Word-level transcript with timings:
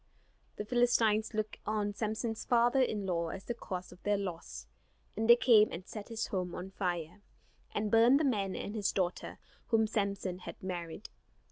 The 0.55 0.65
Philistines 0.65 1.35
looked 1.35 1.57
on 1.63 1.93
Samson's 1.93 2.43
father 2.43 2.81
in 2.81 3.05
law 3.05 3.27
as 3.27 3.43
the 3.45 3.53
cause 3.53 3.91
of 3.91 4.01
their 4.01 4.17
loss; 4.17 4.65
and 5.15 5.29
they 5.29 5.35
came 5.35 5.71
and 5.71 5.85
set 5.87 6.07
his 6.09 6.25
home 6.25 6.55
on 6.55 6.71
fire, 6.71 7.21
and 7.71 7.91
burned 7.91 8.19
the 8.19 8.23
man 8.23 8.55
and 8.55 8.73
his 8.73 8.91
daughter 8.91 9.37
whom 9.67 9.85
Samson 9.85 10.39
had 10.39 10.55
married. 10.63 11.09